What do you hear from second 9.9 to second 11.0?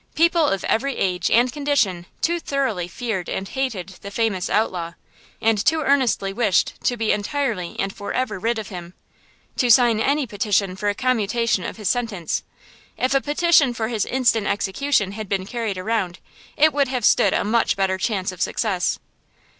any petition for a